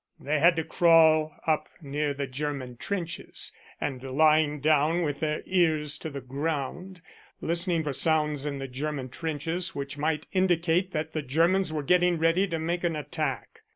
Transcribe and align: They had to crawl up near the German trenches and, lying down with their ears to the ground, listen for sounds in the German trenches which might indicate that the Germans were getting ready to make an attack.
They 0.19 0.39
had 0.39 0.55
to 0.55 0.63
crawl 0.63 1.35
up 1.45 1.69
near 1.79 2.11
the 2.11 2.25
German 2.25 2.75
trenches 2.77 3.53
and, 3.79 4.01
lying 4.01 4.59
down 4.59 5.03
with 5.03 5.19
their 5.19 5.43
ears 5.45 5.95
to 5.99 6.09
the 6.09 6.19
ground, 6.21 7.03
listen 7.39 7.83
for 7.83 7.93
sounds 7.93 8.47
in 8.47 8.57
the 8.57 8.67
German 8.67 9.09
trenches 9.09 9.75
which 9.75 9.99
might 9.99 10.25
indicate 10.31 10.89
that 10.93 11.13
the 11.13 11.21
Germans 11.21 11.71
were 11.71 11.83
getting 11.83 12.17
ready 12.17 12.47
to 12.47 12.57
make 12.57 12.83
an 12.83 12.95
attack. 12.95 13.61